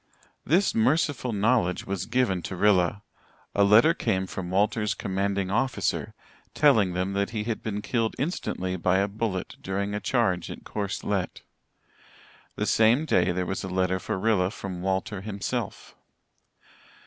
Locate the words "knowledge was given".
1.31-2.41